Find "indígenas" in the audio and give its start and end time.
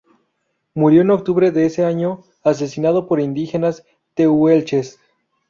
3.19-3.83